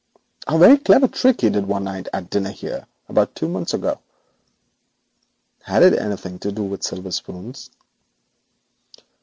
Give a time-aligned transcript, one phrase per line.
[0.47, 3.99] 'A very clever trick he did one night at dinner here about two months ago.'
[5.61, 7.69] 'Had it anything to do with silver spoons?'